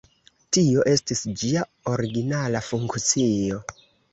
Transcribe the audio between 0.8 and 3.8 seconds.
estis ĝia originala funkcio.